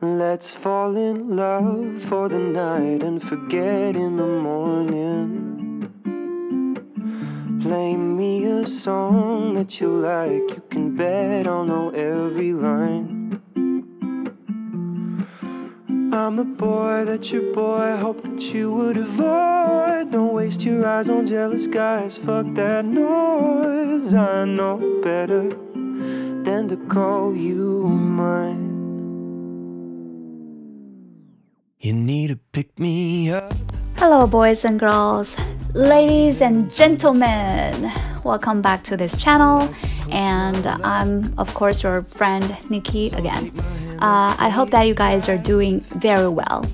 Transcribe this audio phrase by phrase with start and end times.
[0.00, 5.90] Let's fall in love for the night and forget in the morning.
[7.60, 13.42] Play me a song that you like, you can bet I'll know every line.
[16.12, 20.12] I'm the boy that your boy hoped that you would avoid.
[20.12, 24.14] Don't waste your eyes on jealous guys, fuck that noise.
[24.14, 28.67] I know better than to call you mine.
[31.88, 33.50] You need to pick me up.
[33.96, 35.34] Hello, boys and girls,
[35.72, 37.90] ladies and gentlemen.
[38.24, 39.74] Welcome back to this channel.
[40.10, 43.58] And I'm, of course, your friend Nikki again.
[44.02, 46.66] Uh, I hope that you guys are doing very well.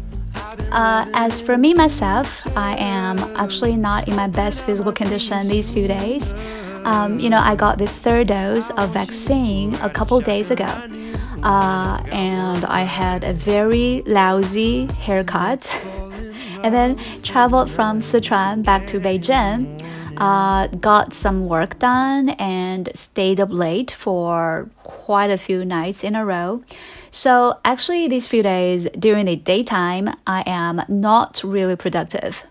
[0.73, 5.71] Uh, as for me myself, I am actually not in my best physical condition these
[5.71, 6.35] few days.
[6.83, 11.04] Um, you know, I got the third dose of vaccine a couple days ago.
[11.43, 15.71] Uh, and I had a very lousy haircut,
[16.63, 19.81] and then traveled from Sichuan back to Beijing.
[20.17, 26.15] Uh, got some work done and stayed up late for quite a few nights in
[26.15, 26.63] a row.
[27.11, 32.45] So, actually, these few days during the daytime, I am not really productive.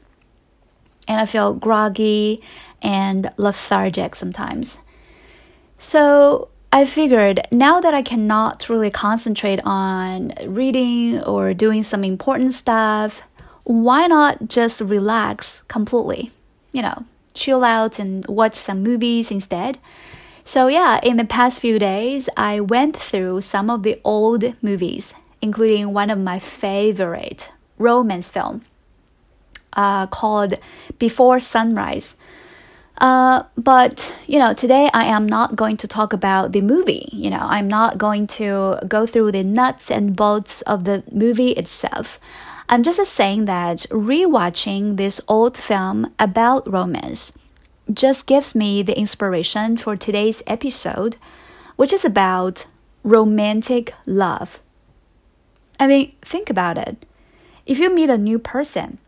[1.08, 2.42] And I feel groggy
[2.82, 4.80] and lethargic sometimes.
[5.78, 12.56] So, I figured now that I cannot really concentrate on reading or doing some important
[12.56, 13.22] stuff,
[13.64, 16.32] why not just relax completely?
[16.72, 19.78] You know, chill out and watch some movies instead.
[20.46, 25.14] So, yeah, in the past few days, I went through some of the old movies,
[25.44, 28.64] including one of my favorite romance film
[29.74, 30.58] uh, called
[30.98, 32.18] Before Sunrise.
[32.98, 37.10] Uh, but you know, today I am not going to talk about the movie.
[37.12, 41.52] You know, I'm not going to go through the nuts and bolts of the movie
[41.52, 42.20] itself.
[42.70, 47.34] I'm just saying that rewatching this old film about romance
[47.92, 51.18] just gives me the inspiration for today's episode,
[51.76, 52.66] which is about
[53.04, 54.62] romantic love.
[55.80, 57.06] I mean, think about it.
[57.66, 59.00] If you meet a new person,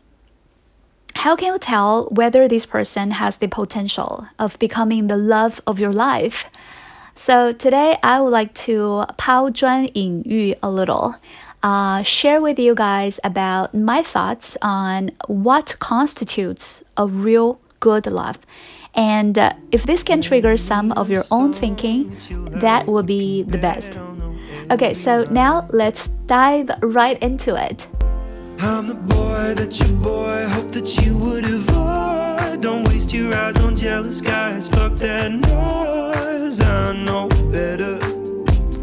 [1.25, 5.79] how can you tell whether this person has the potential of becoming the love of
[5.79, 6.45] your life?
[7.15, 11.15] So today I would like to 抛砖引玉 a little,
[11.61, 18.39] uh, share with you guys about my thoughts on what constitutes a real good love.
[18.95, 22.17] And uh, if this can trigger some of your own thinking,
[22.61, 23.97] that would be the best.
[24.69, 27.87] Okay, so now let's dive right into it.
[28.58, 32.62] I'm the boy that your boy hoped that you would avoid.
[32.62, 34.68] Don't waste your eyes on jealous guys.
[34.68, 36.60] Fuck that noise.
[36.62, 37.98] I know better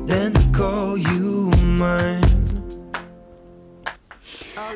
[0.05, 2.23] than to call you mine.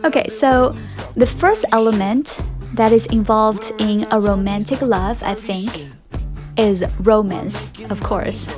[0.04, 0.76] Okay, so
[1.16, 2.40] the first element
[2.74, 5.90] that is involved in a romantic love, I think,
[6.58, 8.50] is romance, of course.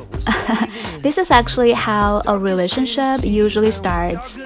[0.99, 4.39] this is actually how a relationship usually starts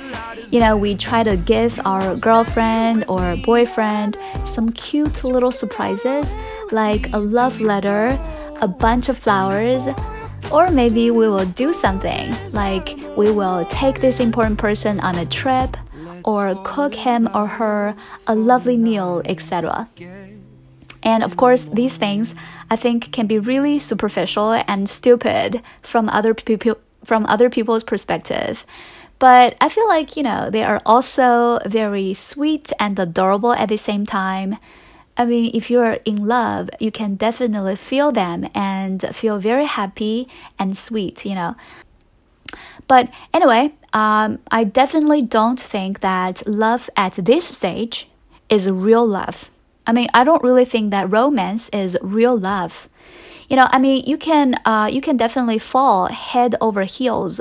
[0.54, 4.16] you know, we try to give our girlfriend or boyfriend
[4.46, 6.36] some cute little surprises
[6.72, 8.20] like a love letter,
[8.62, 9.88] a bunch of flowers,
[10.52, 15.26] or maybe we will do something like we will take this important person on a
[15.26, 15.76] trip
[16.24, 17.96] or cook him or her
[18.28, 19.90] a lovely meal, etc.
[21.02, 22.36] And of course, these things
[22.70, 28.66] I think can be really superficial and stupid from other people from other people's perspective.
[29.24, 33.78] But I feel like, you know, they are also very sweet and adorable at the
[33.78, 34.58] same time.
[35.16, 40.28] I mean, if you're in love, you can definitely feel them and feel very happy
[40.60, 41.56] and sweet, you know.
[42.90, 48.10] But anyway, um, I definitely don't think that love at this stage
[48.50, 49.50] is real love.
[49.88, 52.90] I mean, I don't really think that romance is real love.
[53.48, 57.40] You know, I mean, you can uh, you can definitely fall head over heels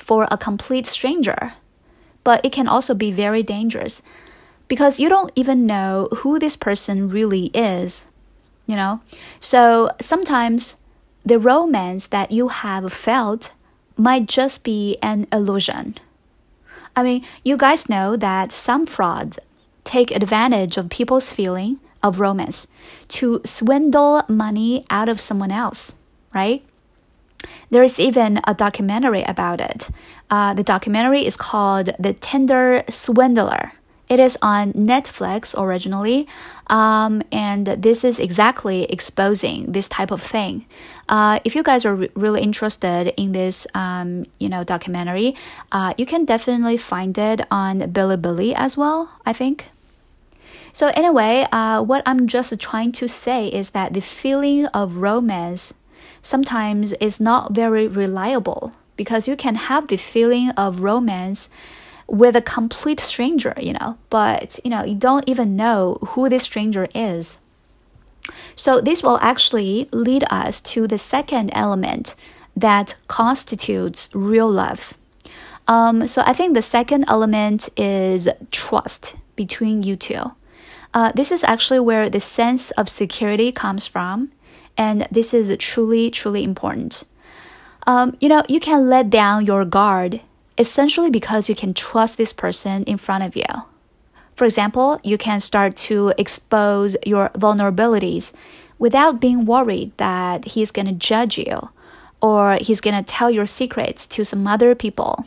[0.00, 1.52] for a complete stranger.
[2.24, 4.02] But it can also be very dangerous
[4.68, 8.06] because you don't even know who this person really is,
[8.66, 9.00] you know?
[9.40, 10.76] So sometimes
[11.24, 13.52] the romance that you have felt
[13.96, 15.98] might just be an illusion.
[16.96, 19.38] I mean, you guys know that some frauds
[19.84, 22.66] take advantage of people's feeling of romance
[23.08, 25.94] to swindle money out of someone else,
[26.34, 26.64] right?
[27.70, 29.88] There is even a documentary about it.
[30.28, 33.72] Uh, the documentary is called The Tinder Swindler,
[34.10, 36.26] It is on Netflix originally,
[36.66, 40.66] um, and this is exactly exposing this type of thing.
[41.08, 45.36] Uh, if you guys are re really interested in this, um, you know, documentary,
[45.70, 49.10] uh, you can definitely find it on Bilibili as well.
[49.24, 49.66] I think.
[50.72, 55.74] So anyway, uh, what I'm just trying to say is that the feeling of romance
[56.22, 61.48] sometimes is not very reliable because you can have the feeling of romance
[62.06, 66.42] with a complete stranger, you know, but you know, you don't even know who this
[66.42, 67.38] stranger is.
[68.56, 72.14] So this will actually lead us to the second element
[72.56, 74.98] that constitutes real love.
[75.66, 80.32] Um, so I think the second element is trust between you two.
[80.92, 84.32] Uh, this is actually where the sense of security comes from,
[84.76, 87.04] and this is truly, truly important.
[87.86, 90.20] Um, you know, you can let down your guard
[90.58, 93.46] essentially because you can trust this person in front of you.
[94.36, 98.32] For example, you can start to expose your vulnerabilities
[98.78, 101.68] without being worried that he's going to judge you
[102.22, 105.26] or he's going to tell your secrets to some other people.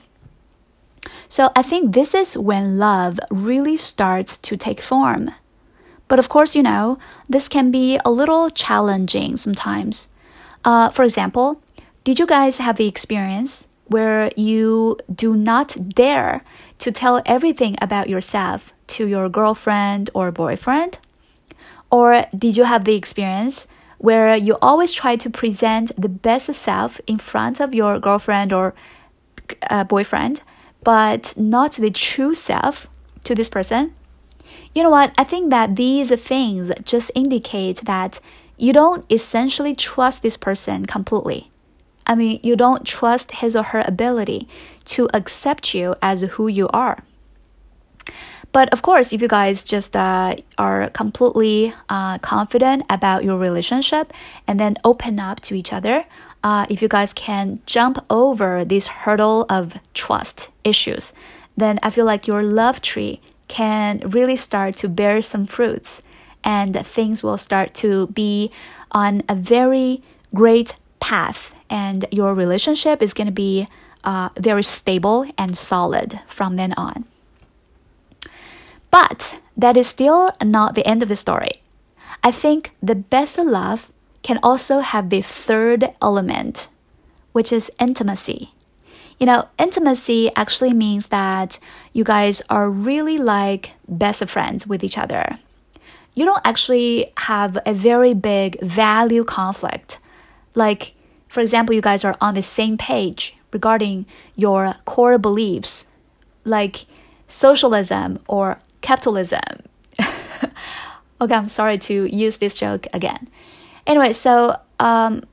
[1.29, 5.31] So I think this is when love really starts to take form.
[6.07, 6.97] But of course, you know,
[7.27, 10.07] this can be a little challenging sometimes.
[10.63, 11.61] Uh, for example,
[12.03, 16.41] did you guys have the experience where you do not dare
[16.79, 20.97] to tell everything about yourself to your girlfriend or boyfriend?
[21.91, 23.67] Or did you have the experience
[23.99, 28.73] where you always try to present the best self in front of your girlfriend or
[29.69, 30.41] uh, boyfriend,
[30.83, 32.87] but not the true self
[33.23, 33.93] to this person?
[34.73, 35.13] You know what?
[35.17, 38.19] I think that these things just indicate that
[38.57, 41.49] you don't essentially trust this person completely.
[42.05, 44.47] I mean, you don't trust his or her ability
[44.85, 47.03] to accept you as who you are.
[48.51, 54.13] But of course, if you guys just uh, are completely uh, confident about your relationship
[54.47, 56.05] and then open up to each other,
[56.43, 61.13] uh, if you guys can jump over this hurdle of trust issues,
[61.57, 66.01] then I feel like your love tree can really start to bear some fruits
[66.43, 68.51] and things will start to be
[68.91, 70.01] on a very
[70.33, 73.67] great path and your relationship is going to be
[74.03, 77.05] uh, very stable and solid from then on.
[78.91, 81.49] But that is still not the end of the story.
[82.23, 83.91] I think the best love
[84.21, 86.69] can also have the third element,
[87.31, 88.53] which is intimacy.
[89.19, 91.59] You know, intimacy actually means that
[91.93, 95.37] you guys are really like best friends with each other.
[96.15, 99.99] You don't actually have a very big value conflict.
[100.55, 100.93] Like,
[101.27, 104.05] for example, you guys are on the same page regarding
[104.35, 105.85] your core beliefs,
[106.43, 106.85] like
[107.27, 109.39] socialism or capitalism.
[109.99, 113.27] okay, I'm sorry to use this joke again.
[113.87, 115.23] Anyway, so um,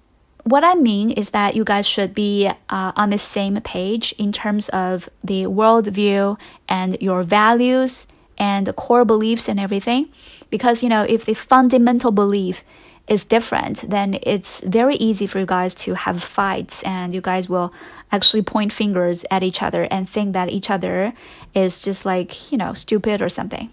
[0.44, 4.32] what I mean is that you guys should be uh, on the same page in
[4.32, 6.38] terms of the worldview
[6.68, 8.06] and your values
[8.38, 10.08] and the core beliefs and everything.
[10.48, 12.64] Because, you know, if the fundamental belief
[13.06, 17.48] is different, then it's very easy for you guys to have fights and you guys
[17.48, 17.72] will
[18.12, 21.12] actually point fingers at each other and think that each other
[21.54, 23.70] is just like, you know, stupid or something.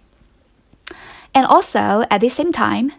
[1.33, 2.91] And also, at the same time,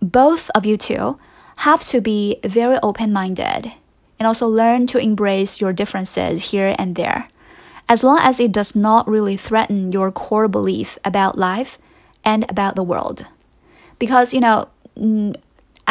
[0.00, 1.18] both of you two
[1.60, 3.70] have to be very open minded
[4.18, 7.28] and also learn to embrace your differences here and there,
[7.86, 11.78] as long as it does not really threaten your core belief about life
[12.24, 13.26] and about the world.
[13.98, 14.68] Because, you know,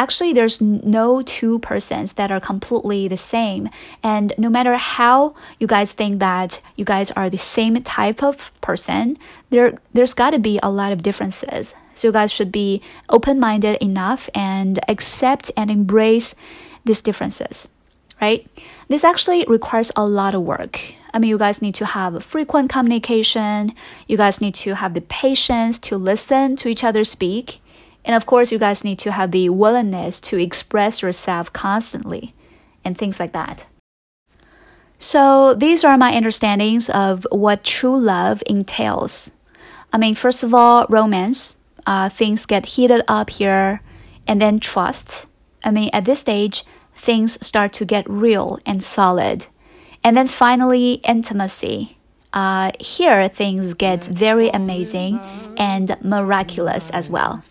[0.00, 3.68] actually there's no two persons that are completely the same
[4.02, 8.50] and no matter how you guys think that you guys are the same type of
[8.62, 9.18] person
[9.50, 12.80] there there's got to be a lot of differences so you guys should be
[13.10, 16.34] open-minded enough and accept and embrace
[16.86, 17.68] these differences
[18.22, 18.48] right
[18.88, 22.70] this actually requires a lot of work I mean, you guys need to have frequent
[22.70, 23.74] communication.
[24.06, 27.60] You guys need to have the patience to listen to each other speak.
[28.10, 32.34] And of course, you guys need to have the willingness to express yourself constantly
[32.84, 33.64] and things like that.
[34.98, 39.30] So, these are my understandings of what true love entails.
[39.92, 41.56] I mean, first of all, romance.
[41.86, 43.80] Uh, things get heated up here,
[44.26, 45.28] and then trust.
[45.62, 46.64] I mean, at this stage,
[46.96, 49.46] things start to get real and solid.
[50.02, 51.96] And then finally, intimacy.
[52.32, 55.20] Uh, here, things get very amazing
[55.60, 57.44] and miraculous as well.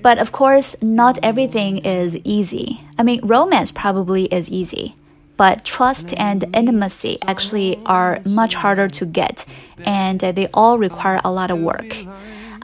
[0.00, 2.80] But of course, not everything is easy.
[2.98, 4.94] I mean, romance probably is easy,
[5.36, 9.44] but trust and intimacy actually are much harder to get,
[9.84, 11.90] and they all require a lot of work.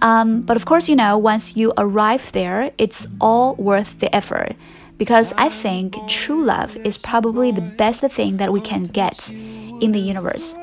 [0.01, 4.55] Um, but of course, you know, once you arrive there, it's all worth the effort.
[4.97, 9.93] Because I think true love is probably the best thing that we can get in
[9.93, 10.57] the universe.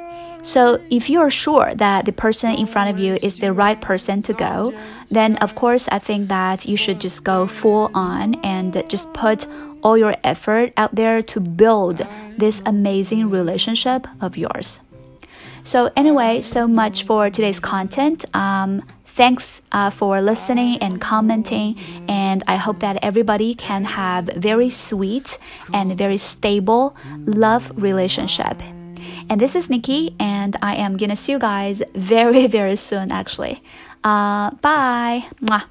[0.46, 3.82] So, if you are sure that the person in front of you is the right
[3.82, 4.74] person to go,
[5.10, 9.48] then of course, I think that you should just go full on and just put
[9.82, 12.06] all your effort out there to build
[12.38, 14.82] this amazing relationship of yours.
[15.64, 18.24] So, anyway, so much for today's content.
[18.36, 21.75] Um, thanks uh, for listening and commenting,
[22.08, 25.40] and I hope that everybody can have very sweet
[25.74, 28.62] and very stable love relationship.
[29.29, 33.62] And this is Nikki, and I am gonna see you guys very, very soon, actually.
[34.03, 35.25] Uh, bye.
[35.41, 35.63] Mwah.